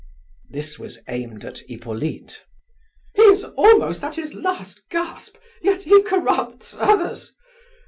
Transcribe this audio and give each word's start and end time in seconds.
(this 0.49 0.79
was 0.79 0.99
aimed 1.09 1.45
at 1.45 1.59
Hippolyte). 1.69 2.41
"He 3.13 3.21
is 3.21 3.43
almost 3.55 4.03
at 4.03 4.15
his 4.15 4.33
last 4.33 4.81
gasp, 4.89 5.37
yet 5.61 5.83
he 5.83 6.01
corrupts 6.01 6.73
others. 6.79 7.33